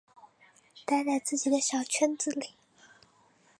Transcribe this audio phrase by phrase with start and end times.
[0.87, 2.55] 待在自己的小圈子里